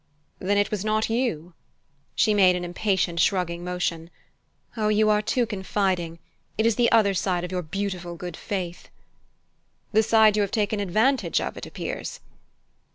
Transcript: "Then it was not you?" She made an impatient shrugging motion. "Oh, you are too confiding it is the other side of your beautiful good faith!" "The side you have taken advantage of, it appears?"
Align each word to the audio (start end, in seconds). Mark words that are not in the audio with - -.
"Then 0.39 0.57
it 0.57 0.71
was 0.71 0.83
not 0.83 1.11
you?" 1.11 1.53
She 2.15 2.33
made 2.33 2.55
an 2.55 2.65
impatient 2.65 3.19
shrugging 3.19 3.63
motion. 3.63 4.09
"Oh, 4.75 4.87
you 4.87 5.11
are 5.11 5.21
too 5.21 5.45
confiding 5.45 6.17
it 6.57 6.65
is 6.65 6.75
the 6.75 6.91
other 6.91 7.13
side 7.13 7.43
of 7.43 7.51
your 7.51 7.61
beautiful 7.61 8.15
good 8.15 8.35
faith!" 8.35 8.89
"The 9.91 10.01
side 10.01 10.35
you 10.35 10.41
have 10.41 10.49
taken 10.49 10.79
advantage 10.79 11.39
of, 11.39 11.55
it 11.55 11.67
appears?" 11.67 12.19